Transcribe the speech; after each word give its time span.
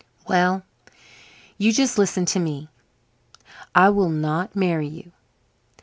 "Well, 0.27 0.63
you 1.59 1.71
just 1.71 1.99
listen 1.99 2.25
to 2.25 2.39
me. 2.39 2.69
I 3.75 3.89
will 3.89 4.09
not 4.09 4.55
marry 4.55 4.87
you. 4.87 5.11